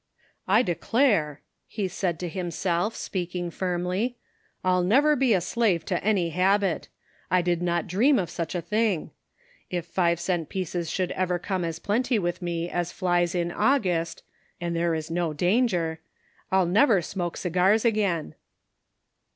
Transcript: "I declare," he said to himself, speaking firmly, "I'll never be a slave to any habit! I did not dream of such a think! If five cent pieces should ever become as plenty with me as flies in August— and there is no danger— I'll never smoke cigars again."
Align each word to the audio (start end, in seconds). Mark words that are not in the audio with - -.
"I 0.47 0.63
declare," 0.63 1.41
he 1.67 1.87
said 1.87 2.19
to 2.21 2.27
himself, 2.27 2.95
speaking 2.95 3.51
firmly, 3.51 4.17
"I'll 4.63 4.81
never 4.81 5.15
be 5.15 5.31
a 5.35 5.41
slave 5.41 5.85
to 5.85 6.03
any 6.03 6.31
habit! 6.31 6.87
I 7.29 7.43
did 7.43 7.61
not 7.61 7.85
dream 7.85 8.17
of 8.17 8.31
such 8.31 8.55
a 8.55 8.63
think! 8.63 9.11
If 9.69 9.85
five 9.85 10.19
cent 10.19 10.49
pieces 10.49 10.89
should 10.89 11.11
ever 11.11 11.37
become 11.37 11.63
as 11.63 11.77
plenty 11.77 12.17
with 12.17 12.41
me 12.41 12.67
as 12.67 12.91
flies 12.91 13.35
in 13.35 13.51
August— 13.51 14.23
and 14.59 14.75
there 14.75 14.95
is 14.95 15.11
no 15.11 15.33
danger— 15.33 15.99
I'll 16.51 16.65
never 16.65 17.03
smoke 17.03 17.37
cigars 17.37 17.85
again." 17.85 18.33